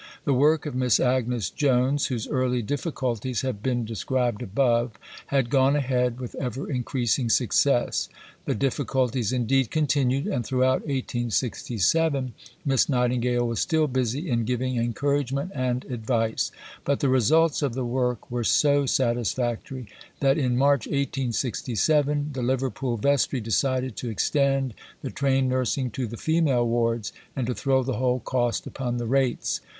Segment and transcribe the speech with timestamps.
[0.25, 4.93] The work of Miss Agnes Jones, whose early difficulties have been described above,
[5.27, 8.09] had gone ahead with ever increasing success.
[8.45, 12.33] The difficulties indeed continued, and throughout 1867
[12.65, 16.49] Miss Nightingale was still busy in giving encouragement and advice;
[16.83, 19.85] but the results of the work were so satisfactory
[20.19, 24.73] that in March 1867 the Liverpool Vestry decided to extend
[25.03, 29.05] the trained nursing to the female wards and to throw the whole cost upon the
[29.05, 29.61] rates.